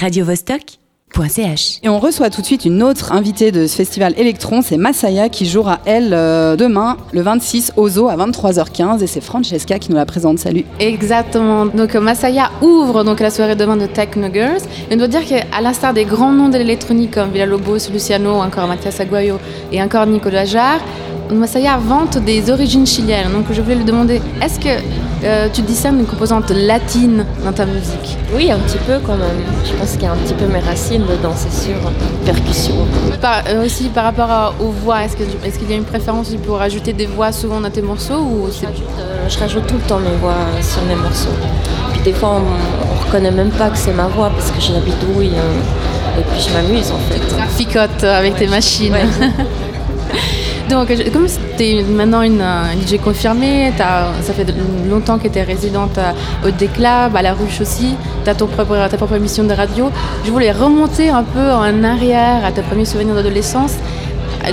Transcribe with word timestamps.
radiovostok.ch. 0.00 1.80
Et 1.82 1.88
on 1.88 1.98
reçoit 1.98 2.30
tout 2.30 2.40
de 2.40 2.46
suite 2.46 2.64
une 2.64 2.82
autre 2.82 3.12
invitée 3.12 3.52
de 3.52 3.66
ce 3.66 3.76
festival 3.76 4.14
Electron, 4.16 4.62
c'est 4.62 4.78
Masaya 4.78 5.28
qui 5.28 5.44
jouera 5.44 5.80
elle 5.84 6.14
euh, 6.14 6.56
demain, 6.56 6.96
le 7.12 7.20
26 7.20 7.72
au 7.76 7.88
Zoo 7.88 8.08
à 8.08 8.16
23h15 8.16 9.02
et 9.02 9.06
c'est 9.06 9.20
Francesca 9.20 9.78
qui 9.78 9.90
nous 9.90 9.96
la 9.96 10.06
présente. 10.06 10.38
Salut. 10.38 10.64
Exactement. 10.78 11.66
Donc 11.66 11.94
Masaya 11.94 12.50
ouvre 12.62 13.04
donc 13.04 13.20
la 13.20 13.30
soirée 13.30 13.56
demain 13.56 13.76
de 13.76 13.86
Techno 13.86 14.28
Girls. 14.32 14.62
Et 14.90 14.94
on 14.94 14.96
doit 14.96 15.08
dire 15.08 15.26
qu'à 15.26 15.60
l'instar 15.60 15.92
des 15.92 16.06
grands 16.06 16.32
noms 16.32 16.48
de 16.48 16.56
l'électronique 16.56 17.12
comme 17.12 17.30
Villalobos, 17.30 17.90
Luciano, 17.92 18.36
encore 18.36 18.66
Mathias 18.68 19.00
Aguayo 19.00 19.38
et 19.70 19.82
encore 19.82 20.06
Nicolas 20.06 20.46
Jarre, 20.46 20.80
Masaya 21.30 21.76
vante 21.78 22.18
des 22.18 22.50
origines 22.50 22.86
chiliennes. 22.86 23.32
Donc 23.32 23.46
je 23.50 23.60
voulais 23.60 23.76
lui 23.76 23.84
demander, 23.84 24.20
est-ce 24.42 24.58
que 24.58 24.80
euh, 25.24 25.48
tu 25.52 25.62
discernes 25.62 26.00
une 26.00 26.06
composante 26.06 26.50
latine 26.50 27.24
dans 27.44 27.52
ta 27.52 27.66
musique 27.66 28.16
Oui, 28.34 28.50
un 28.50 28.58
petit 28.58 28.78
peu 28.78 28.98
quand 29.06 29.16
même. 29.16 29.40
Je 29.64 29.72
pense 29.74 29.92
qu'il 29.92 30.02
y 30.02 30.06
a 30.06 30.12
un 30.12 30.16
petit 30.16 30.34
peu 30.34 30.46
mes 30.46 30.60
racines 30.60 31.02
dedans, 31.02 31.34
c'est 31.36 31.52
sûr. 31.52 31.74
Percussion. 32.24 32.74
Par, 33.20 33.42
euh, 33.48 33.64
aussi 33.66 33.84
par 33.88 34.04
rapport 34.04 34.30
à- 34.30 34.52
aux 34.60 34.70
voix, 34.70 35.02
est-ce 35.04 35.16
qu'il 35.16 35.70
y 35.70 35.72
a 35.72 35.76
une 35.76 35.84
préférence 35.84 36.30
pour 36.46 36.58
rajouter 36.58 36.92
des 36.92 37.06
voix 37.06 37.32
souvent 37.32 37.60
dans 37.60 37.70
tes 37.70 37.82
morceaux 37.82 38.18
ou 38.20 38.48
Je 38.48 38.66
rajoute, 38.66 38.84
euh, 38.98 39.28
je 39.28 39.38
rajoute 39.38 39.66
tout 39.66 39.74
le 39.76 39.80
temps 39.88 39.98
mes 39.98 40.16
voix 40.20 40.34
sur 40.62 40.82
mes 40.84 40.94
morceaux. 40.96 41.28
Puis 41.92 42.00
des 42.02 42.12
fois, 42.12 42.36
on, 42.40 42.86
on 42.94 43.06
reconnaît 43.06 43.30
même 43.30 43.50
pas 43.50 43.68
que 43.70 43.78
c'est 43.78 43.92
ma 43.92 44.06
voix 44.06 44.30
parce 44.30 44.50
que 44.50 44.60
je 44.60 44.72
la 44.72 44.80
bidouille. 44.80 45.32
euh, 45.36 46.18
et 46.18 46.22
puis 46.22 46.40
je 46.40 46.52
m'amuse 46.52 46.90
en 46.90 46.98
fait. 47.08 47.20
ficote 47.56 48.02
avec 48.04 48.34
tes 48.36 48.48
machines 48.48 48.92
Ouais. 48.92 49.04
Donc, 50.70 50.88
comme 51.12 51.26
tu 51.56 51.64
es 51.64 51.82
maintenant 51.82 52.22
une, 52.22 52.40
euh, 52.40 52.72
DJ 52.86 52.98
confirmée, 52.98 53.72
ça 53.76 54.32
fait 54.32 54.46
longtemps 54.88 55.18
que 55.18 55.26
tu 55.26 55.38
es 55.38 55.42
résidente 55.42 55.98
à- 55.98 56.14
au 56.46 56.50
Déclab, 56.52 57.16
à 57.16 57.22
La 57.22 57.32
Ruche 57.32 57.60
aussi, 57.60 57.96
tu 58.24 58.30
as 58.30 58.34
ton 58.36 58.46
propre, 58.46 58.76
ta 58.88 58.96
propre 58.96 59.14
émission 59.16 59.42
de 59.44 59.52
radio. 59.52 59.90
Je 60.24 60.30
voulais 60.30 60.52
remonter 60.52 61.08
un 61.08 61.24
peu 61.24 61.50
en 61.50 61.82
arrière 61.82 62.44
à 62.44 62.52
tes 62.52 62.62
premiers 62.62 62.84
souvenirs 62.84 63.16
d'adolescence, 63.16 63.74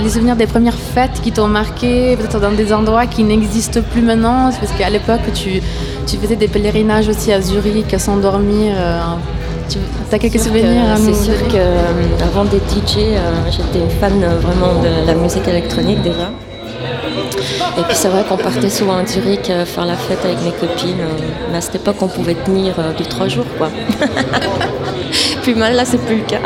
les 0.02 0.08
souvenirs 0.10 0.34
des 0.36 0.46
premières 0.46 0.74
fêtes 0.94 1.20
qui 1.22 1.30
t'ont 1.30 1.46
marqué, 1.46 2.16
peut-être 2.16 2.40
dans 2.40 2.50
des 2.52 2.72
endroits 2.72 3.06
qui 3.06 3.22
n'existent 3.22 3.80
plus 3.92 4.02
maintenant, 4.02 4.50
parce 4.60 4.72
qu'à 4.76 4.90
l'époque, 4.90 5.20
tu, 5.34 5.62
tu 6.06 6.16
faisais 6.16 6.36
des 6.36 6.48
pèlerinages 6.48 7.08
aussi 7.08 7.32
à 7.32 7.40
Zurich, 7.40 7.94
à 7.94 7.98
s'endormir. 8.00 8.72
euh, 8.76 9.00
tu 9.68 9.78
as 10.14 10.18
quelques 10.18 10.38
souvenirs 10.40 10.64
que- 10.64 10.94
à 10.94 10.98
nous 10.98 11.14
C'est 11.14 11.24
sûr 11.24 11.48
qu'avant 11.48 12.44
d'être 12.44 12.68
DJ, 12.70 12.98
euh, 12.98 13.30
j'étais 13.50 13.78
une 13.84 13.90
fan 13.90 14.12
euh, 14.22 14.38
vraiment 14.40 14.80
de 14.82 15.06
la 15.06 15.14
musique 15.14 15.46
électronique 15.48 16.02
déjà. 16.02 16.30
Et 17.76 17.82
puis 17.82 17.94
c'est 17.94 18.08
vrai 18.08 18.24
qu'on 18.28 18.36
partait 18.36 18.70
souvent 18.70 18.96
à 18.98 19.06
Zurich 19.06 19.50
euh, 19.50 19.64
faire 19.64 19.84
la 19.86 19.94
fête 19.94 20.24
avec 20.24 20.38
mes 20.42 20.50
copines. 20.52 21.00
euh, 21.00 21.24
mais 21.50 21.58
à 21.58 21.60
cette 21.60 21.76
époque, 21.76 21.96
on 22.00 22.08
pouvait 22.08 22.34
tenir 22.34 22.74
2-3 22.98 23.28
jours. 23.28 23.44
quoi. 23.56 23.68
Plus 25.42 25.54
mal, 25.54 25.74
là, 25.74 25.84
c'est 25.84 25.98
plus 25.98 26.16
le 26.16 26.22
cas. 26.24 26.40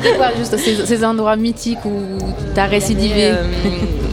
C'était 0.00 0.16
quoi 0.16 0.28
juste 0.38 0.56
ces, 0.58 0.86
ces 0.86 1.04
endroits 1.04 1.34
mythiques 1.36 1.84
où 1.84 2.18
tu 2.54 2.60
as 2.60 2.66
récidivé 2.66 3.30
euh, 3.32 3.42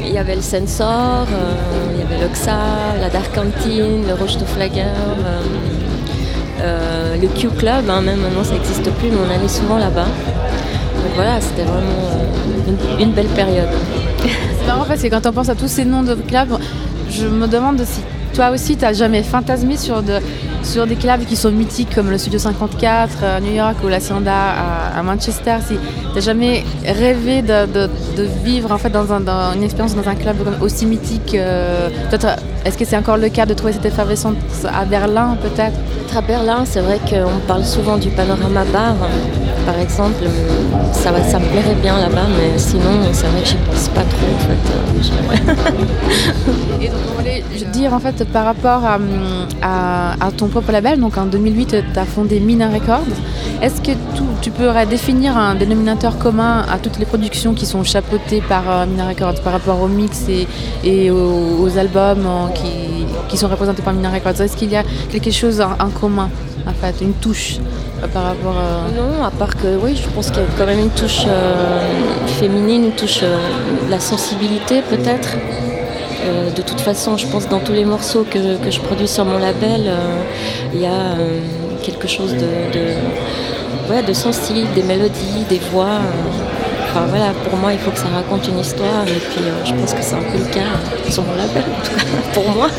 Il 0.03 0.11
y 0.13 0.17
avait 0.17 0.35
le 0.35 0.41
Sensor, 0.41 1.27
euh, 1.31 1.93
il 1.93 1.99
y 1.99 2.03
avait 2.13 2.23
l'Oxa, 2.23 2.57
la 2.99 3.09
Dark 3.09 3.33
Canteen, 3.35 4.07
le 4.07 4.13
Roche 4.19 4.37
de 4.37 4.45
Flagger, 4.45 4.81
euh, 4.81 5.41
euh, 6.65 7.15
le 7.21 7.27
Q 7.27 7.49
Club, 7.49 7.89
hein, 7.89 8.01
même 8.01 8.19
maintenant 8.19 8.43
ça 8.43 8.53
n'existe 8.53 8.89
plus, 8.91 9.09
mais 9.09 9.17
on 9.17 9.33
allait 9.33 9.47
souvent 9.47 9.77
là-bas. 9.77 10.05
Donc 10.05 11.13
voilà, 11.15 11.39
c'était 11.39 11.63
vraiment 11.63 12.09
euh, 12.11 13.01
une, 13.01 13.11
belle 13.11 13.27
période. 13.27 13.69
C'est 14.21 14.67
marrant 14.67 14.85
parce 14.87 15.01
que 15.01 15.07
quand 15.07 15.25
on 15.25 15.31
pense 15.31 15.49
à 15.49 15.55
tous 15.55 15.67
ces 15.67 15.85
noms 15.85 16.03
de 16.03 16.15
clubs, 16.15 16.57
je 17.09 17.27
me 17.27 17.47
demande 17.47 17.81
si 17.85 18.01
toi 18.33 18.49
aussi 18.49 18.75
tu 18.75 18.83
n'as 18.83 18.93
jamais 18.93 19.23
fantasmé 19.23 19.77
sur, 19.77 20.01
de, 20.01 20.19
sur 20.65 20.87
des 20.87 20.95
clubs 20.95 21.23
qui 21.25 21.35
sont 21.35 21.51
mythiques 21.51 21.93
comme 21.93 22.09
le 22.09 22.17
Studio 22.17 22.39
54 22.39 23.23
à 23.23 23.39
New 23.39 23.53
York 23.53 23.75
ou 23.83 23.87
la 23.87 23.99
à, 24.31 24.99
à 24.99 25.03
Manchester. 25.03 25.57
Si 25.67 25.75
tu 26.13 26.21
jamais 26.21 26.63
rêvé 26.85 27.41
de, 27.41 27.65
vivre 28.43 28.71
en 28.71 28.77
fait 28.77 28.89
dans, 28.89 29.11
un- 29.13 29.19
dans 29.21 29.53
une 29.53 29.63
expérience 29.63 29.95
dans 29.95 30.07
un 30.09 30.15
club 30.15 30.37
aussi 30.61 30.85
mythique. 30.85 31.35
euh, 31.35 31.89
Est-ce 32.65 32.77
que 32.77 32.85
c'est 32.85 32.97
encore 32.97 33.17
le 33.17 33.29
cas 33.29 33.45
de 33.45 33.53
trouver 33.53 33.73
cette 33.73 33.85
effervescence 33.85 34.35
à 34.65 34.85
Berlin 34.85 35.37
peut-être? 35.41 35.77
À 36.17 36.21
Berlin, 36.21 36.63
c'est 36.65 36.79
vrai 36.79 36.97
qu'on 37.09 37.39
parle 37.45 37.65
souvent 37.65 37.97
du 37.97 38.07
panorama 38.09 38.63
bar, 38.71 38.95
par 39.65 39.79
exemple. 39.79 40.23
Ça, 40.93 41.11
va- 41.11 41.23
ça 41.23 41.39
me 41.39 41.45
plairait 41.45 41.75
bien 41.81 41.97
là-bas, 41.97 42.27
mais 42.37 42.57
sinon, 42.57 42.81
c'est 43.11 43.27
vrai 43.27 43.41
que 43.41 43.71
pense 43.71 43.89
pas 43.89 44.01
trop 44.01 44.27
en 44.35 44.39
fait. 44.47 44.63
Euh, 44.71 44.81
Et 46.81 46.87
donc 46.87 46.99
on 47.11 47.19
voulait 47.19 47.43
dire 47.71 47.93
en 47.93 47.99
fait 47.99 48.23
par 48.25 48.45
rapport 48.45 48.81
à, 48.85 48.97
ton 50.37 50.47
propre 50.47 50.71
label, 50.71 50.99
donc 50.99 51.17
en 51.17 51.25
2008 51.25 51.75
tu 51.93 51.99
as 51.99 52.05
fondé 52.05 52.39
Mina 52.39 52.67
Records, 52.69 53.05
est-ce 53.61 53.81
que 53.81 53.91
tu 54.41 54.51
pourrais 54.51 54.85
définir 54.85 55.37
un 55.37 55.55
dénominateur 55.55 56.17
commun 56.17 56.65
à 56.71 56.77
toutes 56.77 56.99
les 56.99 57.05
productions 57.05 57.53
qui 57.53 57.65
sont 57.65 57.83
chapeautées 57.83 58.41
par 58.41 58.63
euh, 58.69 58.85
Mina 58.85 59.07
Records 59.07 59.41
par 59.41 59.53
rapport 59.53 59.81
au 59.81 59.87
mix 59.87 60.25
et, 60.83 61.09
aux, 61.11 61.61
aux 61.63 61.77
albums 61.77 62.25
euh, 62.25 62.47
qui, 63.29 63.37
sont 63.37 63.47
représentés 63.47 63.81
par 63.81 63.93
Mina 63.93 64.09
Records? 64.09 64.39
Est-ce 64.41 64.55
qu'il 64.55 64.71
y 64.71 64.77
a 64.77 64.83
quelque 65.09 65.31
chose 65.31 65.61
en 65.61 65.89
commun? 65.89 66.29
En 66.67 66.73
fait, 66.73 66.95
une 67.01 67.13
touche 67.13 67.57
euh, 68.03 68.07
par 68.07 68.23
rapport 68.23 68.55
à... 68.57 68.91
Non, 68.95 69.23
à 69.23 69.31
part 69.31 69.55
que 69.55 69.77
oui, 69.81 69.95
je 69.95 70.07
pense 70.09 70.29
qu'il 70.31 70.41
y 70.41 70.45
a 70.45 70.47
quand 70.57 70.65
même 70.65 70.79
une 70.79 70.89
touche 70.89 71.23
euh, 71.27 71.79
féminine, 72.39 72.85
une 72.85 72.91
touche 72.95 73.19
euh, 73.23 73.37
la 73.89 73.99
sensibilité 73.99 74.81
peut-être. 74.81 75.37
Euh, 76.25 76.49
de 76.51 76.61
toute 76.61 76.81
façon, 76.81 77.17
je 77.17 77.27
pense 77.27 77.47
dans 77.47 77.59
tous 77.59 77.73
les 77.73 77.85
morceaux 77.85 78.25
que, 78.29 78.39
je 78.69 78.79
produis 78.79 79.07
sur 79.07 79.25
mon 79.25 79.37
label, 79.37 79.83
euh, 79.85 80.21
il 80.73 80.81
y 80.81 80.85
a 80.87 80.89
euh, 80.89 81.39
quelque 81.83 82.07
chose 82.07 82.33
de, 82.33 84.01
de, 84.07 84.13
sensible, 84.13 84.67
des 84.73 84.83
mélodies, 84.83 85.45
des 85.49 85.59
voix. 85.71 85.85
euh. 85.85 86.55
Enfin 86.89 87.07
voilà, 87.07 87.33
pour 87.43 87.57
moi, 87.59 87.73
il 87.73 87.79
faut 87.79 87.91
que 87.91 87.97
ça 87.99 88.07
raconte 88.07 88.47
une 88.47 88.59
histoire 88.59 89.03
et 89.05 89.19
puis 89.19 89.43
euh, 89.43 89.65
je 89.65 89.73
pense 89.73 89.93
que 89.93 90.01
c'est 90.01 90.15
un 90.15 90.23
peu 90.31 90.37
le 90.37 90.45
cas 90.45 90.61
euh, 90.61 91.11
sur 91.11 91.23
mon 91.23 91.35
label, 91.35 91.63
en 91.63 91.83
tout 91.83 91.93
cas, 91.93 92.05
pour 92.33 92.49
moi. 92.51 92.69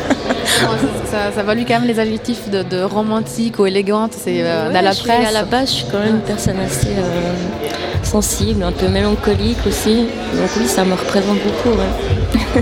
Ça, 0.47 1.31
ça 1.33 1.43
value 1.43 1.63
quand 1.67 1.79
même 1.79 1.87
les 1.87 1.99
adjectifs 1.99 2.49
de, 2.49 2.63
de 2.63 2.81
romantique 2.81 3.59
ou 3.59 3.65
élégante, 3.65 4.13
c'est 4.13 4.41
euh, 4.43 4.67
Ouais, 4.67 4.73
dans 4.73 4.81
la 4.81 4.91
je 4.91 4.95
suis- 4.97 5.07
presse. 5.07 5.27
à 5.27 5.31
la 5.31 5.43
base, 5.43 5.69
je 5.69 5.73
suis 5.75 5.85
quand 5.91 5.99
même 5.99 6.15
une 6.15 6.21
personne 6.21 6.59
assez 6.59 6.87
euh, 6.97 7.33
sensible, 8.03 8.63
un 8.63 8.71
peu 8.71 8.87
mélancolique 8.87 9.57
aussi. 9.67 10.07
Donc 10.33 10.49
oui, 10.57 10.65
ça 10.67 10.83
me 10.85 10.93
représente 10.93 11.37
beaucoup. 11.43 11.77
ouais. 11.77 12.61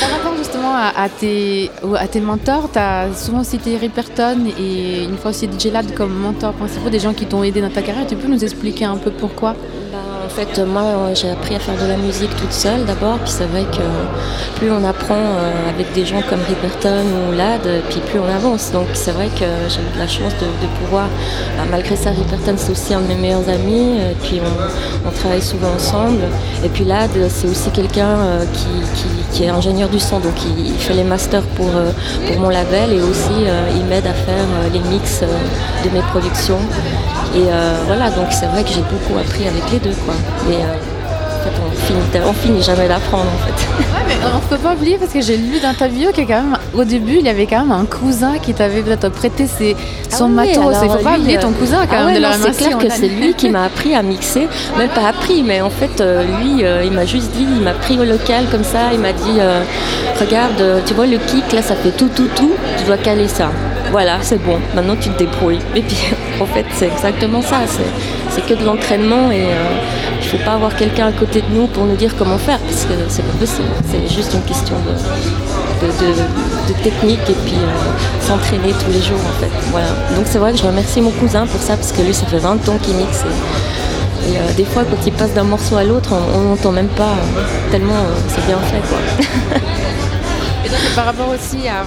Par 0.00 0.10
rapport 0.10 0.36
justement 0.36 0.74
à, 0.74 0.92
à 1.04 1.08
tes, 1.08 1.70
à 1.98 2.06
tes 2.06 2.20
mentors, 2.20 2.68
tu 2.72 2.78
as 2.78 3.06
souvent 3.16 3.42
cité 3.44 3.76
Ripperton 3.78 4.38
et 4.58 5.04
une 5.04 5.16
fois 5.16 5.30
aussi 5.30 5.46
DJ 5.46 5.72
Lad 5.72 5.94
comme 5.94 6.12
mentors 6.14 6.52
principaux, 6.52 6.90
des 6.90 7.00
gens 7.00 7.14
qui 7.14 7.24
t'ont 7.26 7.42
aidé 7.42 7.60
dans 7.62 7.70
ta 7.70 7.80
carrière. 7.82 8.06
Tu 8.06 8.16
peux 8.16 8.28
nous 8.28 8.42
expliquer 8.44 8.84
un 8.84 8.96
peu 8.96 9.10
pourquoi? 9.10 9.54
Bah, 9.92 9.98
fait, 10.30 10.58
moi, 10.64 10.82
euh, 10.82 11.14
j'ai 11.14 11.30
appris 11.30 11.54
à 11.54 11.58
faire 11.58 11.74
de 11.76 11.86
la 11.86 11.96
musique 11.96 12.34
toute 12.36 12.52
seule 12.52 12.84
d'abord. 12.84 13.18
Puis 13.18 13.30
c'est 13.30 13.46
vrai 13.46 13.64
que 13.64 14.58
plus 14.58 14.70
on 14.70 14.84
apprend 14.84 15.14
euh, 15.14 15.68
avec 15.68 15.92
des 15.92 16.04
gens 16.04 16.22
comme 16.28 16.40
Ripperton 16.48 17.04
ou 17.28 17.32
Lad, 17.36 17.66
euh, 17.66 17.80
puis 17.88 18.00
plus 18.00 18.18
on 18.18 18.28
avance. 18.28 18.72
Donc 18.72 18.86
c'est 18.94 19.12
vrai 19.12 19.28
que 19.28 19.46
j'ai 19.68 19.80
eu 19.80 19.94
de 19.94 19.98
la 19.98 20.08
chance 20.08 20.32
de, 20.40 20.66
pouvoir, 20.80 21.08
bah, 21.56 21.64
malgré 21.70 21.96
ça, 21.96 22.10
Ripperton 22.10 22.54
c'est 22.56 22.72
aussi 22.72 22.94
un 22.94 23.00
de 23.00 23.08
mes 23.08 23.16
meilleurs 23.16 23.48
amis. 23.48 23.98
Puis 24.22 24.40
on, 25.06 25.10
travaille 25.10 25.42
souvent 25.42 25.72
ensemble. 25.76 26.20
Et 26.64 26.68
puis 26.68 26.84
Lad, 26.84 27.10
c'est 27.28 27.48
aussi 27.48 27.70
quelqu'un 27.70 28.16
euh, 28.20 28.44
qui, 29.32 29.42
est 29.42 29.48
ingénieur 29.48 29.88
du 29.88 29.98
son, 29.98 30.18
donc 30.20 30.34
il, 30.58 30.74
fait 30.74 30.94
les 30.94 31.04
masters 31.04 31.42
pour, 31.56 31.68
euh, 31.74 31.90
mon 32.38 32.48
label 32.48 32.92
et 32.92 33.00
aussi 33.00 33.46
euh, 33.46 33.68
il 33.74 33.84
m'aide 33.84 34.06
à 34.06 34.12
faire 34.12 34.34
euh, 34.36 34.68
les 34.72 34.80
mix 34.80 35.20
euh, 35.22 35.26
de 35.84 35.90
mes 35.90 36.00
productions. 36.00 36.58
Et 37.34 37.44
euh, 37.46 37.82
voilà, 37.86 38.10
donc 38.10 38.26
c'est 38.30 38.46
vrai 38.46 38.64
que 38.64 38.70
j'ai 38.70 38.82
beaucoup 38.82 39.18
appris 39.18 39.46
avec 39.46 39.70
les 39.70 39.78
deux, 39.78 39.94
quoi. 40.04 40.14
Et 40.50 40.54
euh, 40.54 40.58
en 40.58 41.42
fait, 41.42 41.60
on 41.66 41.70
finit, 41.86 42.24
on 42.26 42.32
finit 42.32 42.62
jamais 42.62 42.88
d'apprendre, 42.88 43.24
en 43.24 43.46
fait. 43.46 43.66
Mais 44.08 44.14
on 44.32 44.36
ne 44.36 44.42
peut 44.42 44.56
pas 44.62 44.74
oublier 44.74 44.98
parce 44.98 45.12
que 45.12 45.20
j'ai 45.20 45.36
lu 45.36 45.60
dans 45.60 45.72
ta 45.74 45.88
bio 45.88 46.10
que 46.10 46.22
quand 46.22 46.42
même, 46.42 46.58
au 46.74 46.84
début, 46.84 47.16
il 47.18 47.24
y 47.24 47.28
avait 47.28 47.46
quand 47.46 47.60
même 47.60 47.72
un 47.72 47.84
cousin 47.84 48.38
qui 48.38 48.52
t'avait 48.54 48.82
peut-être 48.82 49.08
prêté 49.10 49.46
ses, 49.46 49.76
son 50.10 50.24
Ah 50.24 50.26
oui, 50.26 50.34
matos. 50.56 50.76
Il 50.82 50.88
ne 50.88 50.92
faut 50.92 51.04
pas 51.04 51.18
oublier 51.18 51.38
euh, 51.38 51.40
ton 51.40 51.52
cousin 51.52 51.86
quand 51.86 51.96
ah 51.96 51.98
même 51.98 52.06
ouais, 52.06 52.14
de 52.16 52.20
la 52.20 52.32
C'est 52.32 52.56
clair 52.56 52.78
que 52.78 52.90
c'est 52.90 53.08
lui 53.08 53.34
qui 53.34 53.48
m'a 53.50 53.64
appris 53.64 53.94
à 53.94 54.02
mixer, 54.02 54.48
même 54.76 54.90
pas 54.90 55.08
appris, 55.08 55.42
mais 55.42 55.60
en 55.60 55.70
fait, 55.70 56.00
euh, 56.00 56.24
lui, 56.24 56.64
euh, 56.64 56.84
il 56.84 56.92
m'a 56.92 57.06
juste 57.06 57.30
dit, 57.32 57.46
il 57.56 57.62
m'a 57.62 57.72
pris 57.72 57.98
au 57.98 58.04
local 58.04 58.44
comme 58.50 58.64
ça, 58.64 58.92
il 58.92 58.98
m'a 58.98 59.12
dit, 59.12 59.38
euh, 59.38 59.62
regarde, 60.20 60.60
euh, 60.60 60.80
tu 60.84 60.94
vois 60.94 61.06
le 61.06 61.18
kick, 61.18 61.52
là, 61.52 61.62
ça 61.62 61.74
fait 61.74 61.92
tout, 61.92 62.10
tout, 62.14 62.28
tout, 62.34 62.52
tu 62.78 62.84
dois 62.84 62.98
caler 62.98 63.28
ça. 63.28 63.50
Voilà, 63.90 64.18
c'est 64.22 64.42
bon, 64.44 64.58
maintenant 64.74 64.94
tu 65.00 65.08
te 65.10 65.18
débrouilles. 65.18 65.58
Et 65.74 65.82
puis, 65.82 65.96
en 66.40 66.46
fait, 66.46 66.66
c'est 66.74 66.86
exactement 66.86 67.42
ça, 67.42 67.60
c'est- 67.66 67.82
c'est 68.30 68.46
que 68.46 68.54
de 68.54 68.64
l'entraînement 68.64 69.30
et 69.30 69.42
euh, 69.42 69.64
il 70.20 70.24
ne 70.24 70.30
faut 70.30 70.44
pas 70.44 70.52
avoir 70.52 70.74
quelqu'un 70.76 71.08
à 71.08 71.12
côté 71.12 71.42
de 71.42 71.54
nous 71.54 71.66
pour 71.66 71.84
nous 71.84 71.96
dire 71.96 72.14
comment 72.16 72.38
faire, 72.38 72.58
parce 72.60 72.84
que 72.84 72.94
c'est 73.08 73.22
pas 73.22 73.38
possible, 73.38 73.68
c'est 73.90 74.14
juste 74.14 74.34
une 74.34 74.42
question 74.42 74.76
de, 74.86 74.94
technique 76.84 77.20
et 77.28 77.34
puis 77.44 77.56
euh, 77.56 78.26
s'entraîner 78.26 78.72
tous 78.72 78.92
les 78.92 79.02
jours 79.02 79.18
en 79.18 79.40
fait. 79.40 79.50
Voilà. 79.70 79.88
Donc 80.16 80.24
c'est 80.26 80.38
vrai 80.38 80.52
que 80.52 80.58
je 80.58 80.64
remercie 80.64 81.00
mon 81.00 81.10
cousin 81.10 81.46
pour 81.46 81.60
ça 81.60 81.76
parce 81.76 81.92
que 81.92 82.02
lui 82.02 82.14
ça 82.14 82.26
fait 82.26 82.38
20 82.38 82.68
ans 82.68 82.78
qu'il 82.80 82.94
mixe 82.94 83.24
et, 83.24 84.32
et, 84.32 84.36
euh, 84.36 84.40
des 84.56 84.64
fois 84.64 84.84
quand 84.84 85.04
il 85.04 85.12
passe 85.12 85.34
d'un 85.34 85.44
morceau 85.44 85.76
à 85.76 85.84
l'autre 85.84 86.14
on 86.34 86.40
n'entend 86.40 86.72
même 86.72 86.88
pas 86.88 87.14
tellement 87.70 88.06
c'est 88.28 88.46
bien 88.46 88.58
fait 88.58 88.80
quoi. 88.88 88.98
Et 90.64 90.68
donc, 90.68 90.78
par 90.94 91.06
rapport 91.06 91.28
aussi 91.28 91.66
à, 91.68 91.84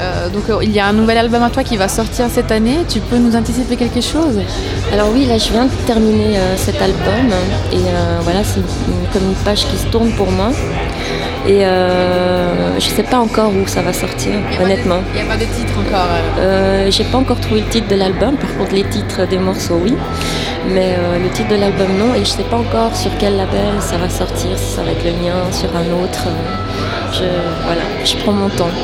Euh, 0.00 0.28
donc 0.28 0.44
il 0.62 0.72
y 0.72 0.80
a 0.80 0.86
un 0.86 0.92
nouvel 0.92 1.18
album 1.18 1.42
à 1.42 1.50
toi 1.50 1.62
qui 1.62 1.76
va 1.76 1.88
sortir 1.88 2.26
cette 2.30 2.52
année. 2.52 2.78
Tu 2.88 3.00
peux 3.00 3.18
nous 3.18 3.34
anticiper 3.36 3.76
quelque 3.76 4.00
chose? 4.00 4.40
Alors 4.92 5.08
oui, 5.12 5.26
là 5.26 5.38
je 5.38 5.50
viens 5.50 5.64
de 5.64 5.70
terminer 5.86 6.38
cet 6.56 6.80
album 6.80 7.32
et 7.72 7.78
voilà, 8.22 8.44
c'est 8.44 8.60
comme 9.12 9.28
une 9.28 9.34
page 9.44 9.66
qui 9.66 9.76
se 9.76 9.86
tourne 9.86 10.10
pour 10.12 10.30
moi. 10.30 10.50
Et 11.48 11.64
euh, 11.64 12.80
je 12.80 12.90
ne 12.90 12.94
sais 12.96 13.04
pas 13.04 13.18
encore 13.18 13.50
où 13.50 13.68
ça 13.68 13.80
va 13.80 13.92
sortir, 13.92 14.32
honnêtement. 14.60 15.00
Il 15.14 15.22
n'y 15.22 15.28
a 15.28 15.32
pas 15.32 15.36
de 15.36 15.44
titre 15.44 15.78
encore 15.78 16.08
euh, 16.40 16.90
J'ai 16.90 17.04
pas 17.04 17.18
encore 17.18 17.38
trouvé 17.38 17.60
le 17.60 17.68
titre 17.68 17.86
de 17.86 17.94
l'album, 17.94 18.36
par 18.36 18.52
contre 18.56 18.74
les 18.74 18.82
titres 18.82 19.28
des 19.28 19.38
morceaux 19.38 19.78
oui. 19.80 19.94
Mais 20.68 20.96
euh, 20.98 21.22
le 21.22 21.30
titre 21.30 21.48
de 21.48 21.54
l'album 21.54 21.86
non, 21.98 22.14
et 22.14 22.24
je 22.24 22.32
ne 22.32 22.38
sais 22.38 22.42
pas 22.50 22.56
encore 22.56 22.96
sur 22.96 23.12
quel 23.20 23.36
label 23.36 23.80
ça 23.80 23.96
va 23.96 24.08
sortir, 24.08 24.58
si 24.58 24.74
ça 24.74 24.82
va 24.82 24.90
être 24.90 25.04
le 25.04 25.12
mien, 25.12 25.36
sur 25.52 25.68
un 25.76 26.02
autre. 26.02 26.26
Je, 27.12 27.24
voilà, 27.64 27.82
je 28.04 28.16
prends 28.16 28.32
mon 28.32 28.48
temps. 28.48 28.74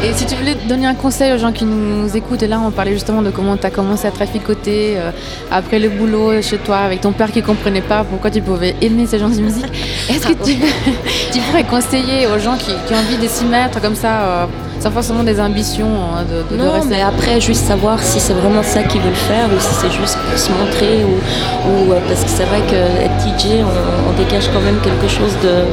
Et 0.00 0.12
si 0.14 0.26
tu 0.26 0.36
voulais 0.36 0.54
donner 0.68 0.86
un 0.86 0.94
conseil 0.94 1.32
aux 1.32 1.38
gens 1.38 1.50
qui 1.50 1.64
nous 1.64 2.16
écoutent, 2.16 2.42
et 2.44 2.46
là 2.46 2.60
on 2.64 2.70
parlait 2.70 2.92
justement 2.92 3.20
de 3.20 3.30
comment 3.30 3.56
tu 3.56 3.66
as 3.66 3.70
commencé 3.70 4.06
à 4.06 4.12
traficoter 4.12 4.94
euh, 4.96 5.10
après 5.50 5.80
le 5.80 5.88
boulot 5.88 6.40
chez 6.40 6.58
toi 6.58 6.76
avec 6.78 7.00
ton 7.00 7.10
père 7.10 7.32
qui 7.32 7.42
comprenait 7.42 7.80
pas 7.80 8.04
pourquoi 8.04 8.30
tu 8.30 8.40
pouvais 8.40 8.76
aimer 8.80 9.06
ces 9.06 9.18
genres 9.18 9.30
de 9.30 9.40
musique. 9.40 9.66
Est-ce 10.08 10.28
que 10.28 10.34
tu, 10.34 10.56
tu, 11.32 11.40
pourrais 11.40 11.64
conseiller 11.64 12.28
aux 12.28 12.38
gens 12.38 12.56
qui, 12.56 12.70
ont 12.70 12.96
envie 12.96 13.18
de 13.20 13.26
s'y 13.26 13.44
mettre 13.44 13.80
comme 13.80 13.96
ça 13.96 14.20
euh, 14.20 14.46
sans 14.78 14.92
forcément 14.92 15.24
des 15.24 15.40
ambitions 15.40 15.88
hein, 15.88 16.22
de, 16.22 16.56
de, 16.56 16.62
non, 16.62 16.84
mais 16.88 17.02
après 17.02 17.40
juste 17.40 17.64
savoir 17.66 18.00
si 18.00 18.20
c'est 18.20 18.34
vraiment 18.34 18.62
ça 18.62 18.84
qu'ils 18.84 19.00
veulent 19.00 19.14
faire 19.14 19.46
ou 19.46 19.58
si 19.58 19.74
c'est 19.74 19.90
juste 19.90 20.16
pour 20.16 20.38
se 20.38 20.52
montrer 20.52 21.04
ou, 21.04 21.92
euh, 21.92 21.98
parce 22.06 22.22
que 22.22 22.30
c'est 22.30 22.44
vrai 22.44 22.60
qu'être 22.68 23.20
DJ 23.20 23.64
on, 23.64 24.16
dégage 24.16 24.48
quand 24.52 24.60
même 24.60 24.78
quelque 24.80 25.08
chose 25.08 25.32
de 25.42 25.64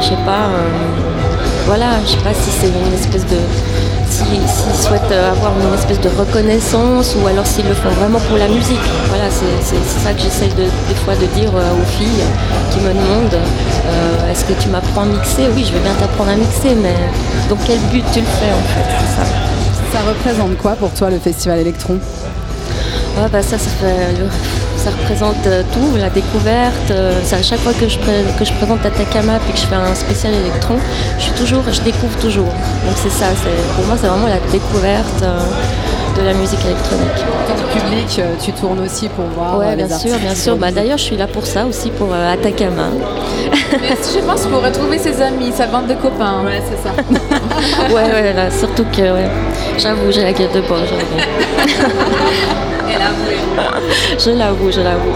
je 0.00 0.06
sais 0.06 0.22
pas 0.26 0.48
voilà, 1.66 1.98
je 2.04 2.12
sais 2.12 2.16
pas 2.18 2.32
si 2.32 2.50
c'est 2.50 2.68
une 2.68 2.94
espèce 2.94 3.26
de. 3.26 3.38
S'ils 4.08 4.48
souhaitent 4.80 5.12
avoir 5.12 5.52
une 5.60 5.74
espèce 5.74 6.00
de 6.00 6.08
reconnaissance 6.08 7.16
ou 7.20 7.26
alors 7.26 7.46
s'ils 7.46 7.66
le 7.66 7.74
font 7.74 7.90
vraiment 7.90 8.20
pour 8.20 8.38
la 8.38 8.46
musique. 8.48 8.80
Voilà, 9.08 9.24
c'est 9.30 9.76
ça 10.02 10.12
que 10.12 10.20
j'essaie 10.20 10.48
de, 10.48 10.62
des 10.62 10.94
fois 11.04 11.14
de 11.16 11.26
dire 11.38 11.50
euh, 11.54 11.74
aux 11.74 11.84
filles 11.98 12.24
qui 12.70 12.78
me 12.80 12.90
demandent 12.90 13.34
euh, 13.34 14.30
est-ce 14.30 14.44
que 14.44 14.52
tu 14.62 14.68
m'apprends 14.68 15.02
à 15.02 15.06
mixer? 15.06 15.48
Oui, 15.54 15.64
je 15.66 15.72
vais 15.72 15.80
bien 15.80 15.92
t'apprendre 15.94 16.30
à 16.30 16.36
mixer, 16.36 16.76
mais 16.80 16.94
dans 17.50 17.58
quel 17.66 17.78
but 17.90 18.04
tu 18.12 18.20
le 18.20 18.26
fais 18.26 18.52
en 18.52 18.64
fait 18.72 18.88
ça. 19.16 19.24
ça 19.92 20.08
représente 20.08 20.56
quoi 20.58 20.76
pour 20.76 20.92
toi 20.92 21.10
le 21.10 21.18
festival 21.18 21.58
Electron? 21.58 21.98
Ah, 23.18 23.28
bah 23.30 23.42
ça, 23.42 23.58
ça 23.58 23.70
fait 23.80 24.14
ça 24.86 24.92
représente 24.92 25.46
euh, 25.48 25.62
tout, 25.72 25.96
la 25.98 26.10
découverte. 26.10 26.90
Euh, 26.92 27.18
c'est 27.24 27.34
à 27.34 27.42
chaque 27.42 27.58
fois 27.58 27.72
que 27.72 27.88
je, 27.88 27.98
que 27.98 28.44
je 28.44 28.52
présente 28.52 28.86
Atacama 28.86 29.38
puis 29.40 29.52
que 29.52 29.58
je 29.58 29.66
fais 29.66 29.74
un 29.74 29.94
spécial 29.96 30.32
électron, 30.32 30.76
je 31.18 31.24
suis 31.24 31.32
toujours, 31.32 31.64
je 31.72 31.80
découvre 31.80 32.16
toujours. 32.20 32.52
Donc 32.86 32.94
c'est 32.94 33.10
ça, 33.10 33.26
pour 33.74 33.84
moi 33.86 33.96
c'est 34.00 34.06
vraiment 34.06 34.28
la 34.28 34.38
découverte 34.52 35.22
euh, 35.22 35.40
de 36.16 36.24
la 36.24 36.34
musique 36.34 36.64
électronique. 36.64 37.20
Du 37.56 37.80
public, 37.80 38.20
tu 38.42 38.52
tournes 38.52 38.78
aussi 38.80 39.08
pour 39.08 39.24
voir. 39.36 39.58
Oui, 39.58 39.74
bien 39.76 39.98
sûr, 39.98 40.16
bien 40.18 40.34
sûr. 40.34 40.56
Bah, 40.56 40.70
D'ailleurs, 40.70 40.98
je 40.98 41.02
suis 41.02 41.16
là 41.16 41.26
pour 41.26 41.44
ça 41.46 41.66
aussi, 41.66 41.90
pour 41.90 42.08
Atacama. 42.14 42.88
je 43.52 44.20
pense 44.20 44.46
pour 44.46 44.62
retrouver 44.62 44.98
ses 44.98 45.20
amis, 45.20 45.52
sa 45.54 45.66
bande 45.66 45.88
de 45.88 45.94
copains. 45.94 46.42
Ouais, 46.44 46.62
c'est 46.68 46.82
ça. 46.82 46.94
ouais, 47.94 48.12
ouais, 48.12 48.32
là, 48.32 48.50
surtout 48.50 48.84
que, 48.84 49.02
ouais, 49.02 49.28
j'avoue, 49.78 50.10
j'ai 50.10 50.22
la 50.22 50.32
gueule 50.32 50.52
de 50.54 50.60
bois, 50.62 50.78
Je 54.26 54.32
l'avoue, 54.32 54.72
je 54.72 54.80
l'avoue. 54.80 55.14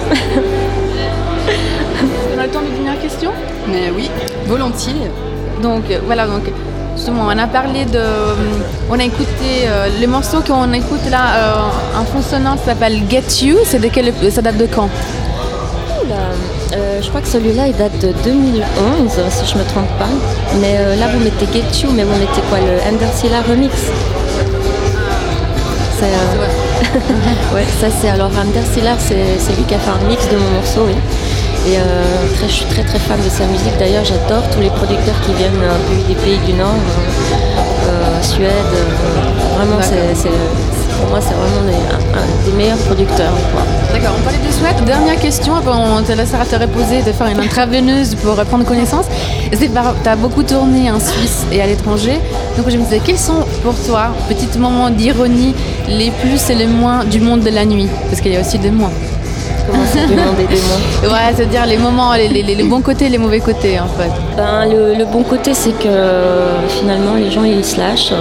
On 2.32 2.38
a 2.38 2.44
le 2.44 2.48
temps 2.48 2.60
d'une 2.60 2.84
dernière 2.84 3.02
question 3.02 3.32
Mais 3.66 3.90
oui, 3.92 4.08
volontiers. 4.46 5.10
Donc 5.60 5.90
euh, 5.90 5.98
voilà, 6.06 6.28
donc 6.28 6.44
justement, 6.94 7.24
on 7.26 7.36
a 7.36 7.48
parlé 7.48 7.86
de. 7.86 7.98
Euh, 7.98 8.34
on 8.88 8.96
a 8.96 9.02
écouté 9.02 9.66
euh, 9.66 9.88
les 9.98 10.06
morceaux 10.06 10.42
qu'on 10.42 10.72
écoute 10.72 11.10
là 11.10 11.72
en 11.98 12.04
fond 12.04 12.22
sonore 12.22 12.56
s'appelle 12.64 13.00
Get 13.10 13.44
You. 13.44 13.56
C'est 13.64 13.80
de 13.80 13.88
quel, 13.88 14.12
ça 14.30 14.42
date 14.42 14.58
de 14.58 14.66
quand? 14.66 14.88
Je 17.02 17.08
crois 17.08 17.22
que 17.22 17.28
celui-là 17.28 17.66
il 17.66 17.74
date 17.74 17.98
de 18.00 18.12
2011 18.22 19.10
si 19.30 19.52
je 19.52 19.58
me 19.58 19.64
trompe 19.64 19.90
pas. 19.98 20.06
Mais 20.60 20.96
là 20.96 21.08
vous 21.12 21.18
mettez 21.18 21.46
Get 21.52 21.82
You, 21.82 21.90
mais 21.92 22.04
vous 22.04 22.16
mettez 22.16 22.42
quoi 22.48 22.58
le 22.60 22.78
Andersilla 22.88 23.40
remix? 23.42 23.74
C'est, 25.98 26.59
ouais, 27.54 27.64
ça 27.80 27.88
c'est 27.90 28.08
alors 28.08 28.30
Ander 28.30 28.64
Siller, 28.72 28.94
c'est 28.98 29.56
lui 29.56 29.64
qui 29.64 29.74
a 29.74 29.78
fait 29.78 29.90
un 29.90 30.08
mix 30.08 30.28
de 30.28 30.36
mon 30.36 30.50
morceau, 30.50 30.86
oui. 30.86 30.94
Et 31.66 31.76
euh, 31.76 31.82
très, 32.36 32.48
je 32.48 32.54
suis 32.54 32.64
très 32.66 32.82
très 32.82 32.98
fan 32.98 33.18
de 33.22 33.28
sa 33.28 33.44
musique. 33.44 33.76
D'ailleurs, 33.78 34.04
j'adore 34.04 34.48
tous 34.50 34.60
les 34.60 34.70
producteurs 34.70 35.20
qui 35.26 35.34
viennent 35.34 35.62
un 35.62 35.80
peu 35.88 36.08
des 36.08 36.14
pays 36.14 36.38
du 36.46 36.54
Nord, 36.54 36.74
euh, 37.88 38.22
Suède. 38.22 38.50
vraiment, 39.56 39.78
c'est, 39.82 40.30
pour 41.00 41.10
moi, 41.10 41.20
c'est 41.20 41.34
vraiment 41.34 41.66
des, 41.66 42.50
des 42.50 42.56
meilleurs 42.56 42.78
producteurs. 42.78 43.32
D'accord, 43.92 44.14
on 44.18 44.22
parlait 44.22 44.38
de 44.38 44.52
Suède. 44.52 44.84
Dernière 44.84 45.18
question, 45.18 45.54
après 45.56 45.72
on 45.72 46.02
te 46.02 46.12
laissera 46.12 46.44
te 46.44 46.56
reposer, 46.56 47.02
de 47.02 47.12
faire 47.12 47.26
une 47.28 47.40
intraveineuse 47.40 48.14
pour 48.16 48.34
prendre 48.44 48.64
connaissance. 48.64 49.06
Tu 49.50 50.08
as 50.08 50.16
beaucoup 50.16 50.42
tourné 50.42 50.90
en 50.90 51.00
Suisse 51.00 51.44
et 51.52 51.60
à 51.60 51.66
l'étranger. 51.66 52.20
Donc 52.56 52.68
je 52.68 52.76
me 52.76 52.84
disais, 52.84 53.00
quels 53.04 53.18
sont 53.18 53.44
pour 53.62 53.74
toi, 53.86 54.08
petit 54.28 54.58
moment 54.58 54.90
d'ironie, 54.90 55.54
les 55.88 56.10
plus 56.10 56.50
et 56.50 56.54
les 56.54 56.66
moins 56.66 57.04
du 57.04 57.20
monde 57.20 57.40
de 57.40 57.50
la 57.50 57.64
nuit? 57.64 57.88
Parce 58.08 58.20
qu'il 58.20 58.32
y 58.32 58.36
a 58.36 58.40
aussi 58.40 58.58
des 58.58 58.70
moins. 58.70 58.92
Comment 59.66 59.84
ça, 59.86 60.06
des 60.06 60.14
moins? 60.14 60.24
Ouais, 61.12 61.32
c'est-à-dire 61.34 61.66
les 61.66 61.78
moments, 61.78 62.14
les, 62.14 62.64
bons 62.64 62.80
côtés 62.80 63.06
et 63.06 63.08
les 63.08 63.18
mauvais 63.18 63.40
côtés 63.40 63.78
en 63.80 63.88
fait. 63.88 64.10
Ben, 64.36 64.66
le, 64.66 65.04
bon 65.04 65.22
côté, 65.22 65.54
c'est 65.54 65.72
que 65.72 65.88
finalement 66.68 67.14
les 67.14 67.30
gens 67.30 67.44
ils 67.44 67.64
se 67.64 67.78
lâchent. 67.78 68.12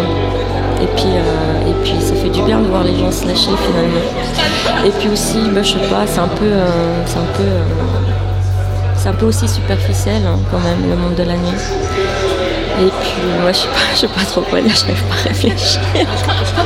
Et 0.81 0.87
puis, 0.95 1.05
euh, 1.07 1.69
et 1.69 1.73
puis 1.83 1.93
ça 1.99 2.13
du 2.39 2.45
bien 2.45 2.59
de 2.59 2.67
voir 2.67 2.83
les 2.83 2.97
gens 2.97 3.11
se 3.11 3.25
lâcher 3.25 3.51
finalement. 3.65 4.85
Et 4.85 4.89
puis 4.91 5.09
aussi, 5.09 5.39
bah, 5.53 5.61
je 5.61 5.73
sais 5.73 5.87
pas, 5.89 6.05
c'est 6.05 6.19
un 6.19 6.27
peu, 6.27 6.45
euh, 6.45 7.05
c'est 7.05 7.17
un 7.17 7.33
peu, 7.35 7.43
euh, 7.43 7.63
c'est 8.95 9.09
un 9.09 9.13
peu 9.13 9.25
aussi 9.25 9.47
superficiel 9.47 10.21
hein, 10.25 10.39
quand 10.51 10.59
même 10.59 10.89
le 10.89 10.95
monde 10.95 11.15
de 11.15 11.23
la 11.23 11.35
nuit. 11.35 11.57
Et 12.81 12.91
puis 13.01 13.41
moi 13.41 13.51
je 13.51 13.57
sais 13.57 13.67
pas, 13.67 13.73
je 13.93 13.99
sais 13.99 14.07
pas 14.07 14.21
trop 14.21 14.41
quoi 14.41 14.61
dire, 14.61 14.73
je 14.73 14.81
n'arrive 14.81 15.03
pas 15.03 15.15
à 15.15 15.27
réfléchir. 15.27 15.81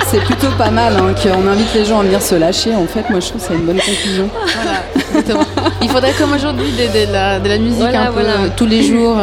C'est 0.08 0.20
plutôt 0.20 0.52
pas 0.58 0.70
mal 0.70 0.94
hein, 0.96 1.14
qu'on 1.22 1.48
invite 1.48 1.74
les 1.74 1.86
gens 1.86 2.02
à 2.02 2.04
venir 2.04 2.22
se 2.22 2.36
lâcher. 2.36 2.76
En 2.76 2.86
fait, 2.86 3.10
moi 3.10 3.20
je 3.20 3.30
trouve 3.30 3.42
que 3.42 3.48
c'est 3.48 3.56
une 3.56 3.66
bonne 3.66 3.80
conclusion. 3.80 4.30
Voilà, 4.62 5.64
Il 5.82 5.90
faudrait 5.90 6.14
comme 6.14 6.34
aujourd'hui 6.34 6.72
de, 6.72 7.12
la, 7.12 7.40
de, 7.40 7.50
la, 7.50 7.58
musique 7.58 7.82
un 7.82 8.12
peu 8.12 8.22
tous 8.56 8.68
les 8.68 8.84
jours. 8.84 9.18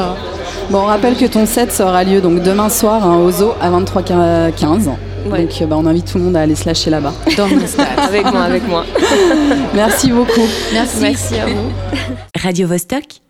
Bon, 0.70 0.80
on 0.80 0.86
rappelle 0.86 1.14
que 1.16 1.26
ton 1.26 1.46
set 1.46 1.80
aura 1.80 2.02
lieu 2.02 2.20
donc 2.20 2.42
demain 2.42 2.68
soir 2.68 3.04
hein, 3.04 3.18
au 3.18 3.30
zoo 3.30 3.54
à 3.60 3.70
23h15. 3.70 4.88
Donc 5.24 5.68
bah, 5.68 5.76
on 5.76 5.86
invite 5.86 6.10
tout 6.10 6.18
le 6.18 6.24
monde 6.24 6.36
à 6.36 6.42
aller 6.42 6.54
se 6.54 6.66
lâcher 6.66 6.90
là-bas. 6.90 7.12
avec 7.96 8.24
moi, 8.24 8.42
avec 8.42 8.66
moi. 8.68 8.84
Merci 9.74 10.10
beaucoup. 10.10 10.46
Merci. 10.72 11.00
Merci 11.00 11.38
à 11.38 11.46
vous. 11.46 11.70
Radio 12.42 12.68
-Vostok 12.68 13.20